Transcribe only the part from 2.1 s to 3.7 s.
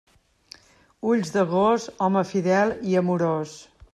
fidel i amorós.